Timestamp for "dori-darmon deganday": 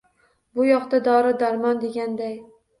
1.09-2.37